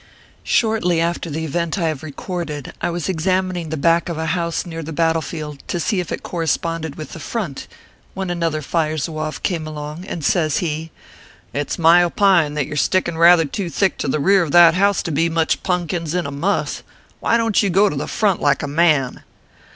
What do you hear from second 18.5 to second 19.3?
a man